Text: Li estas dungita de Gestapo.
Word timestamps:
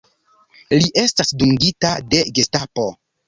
Li 0.75 0.87
estas 1.01 1.33
dungita 1.43 1.93
de 2.15 2.23
Gestapo. 2.39 2.89